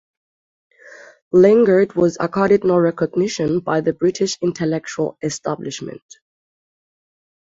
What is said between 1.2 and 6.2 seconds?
Lingard was accorded no recognition by the British intellectual establishment.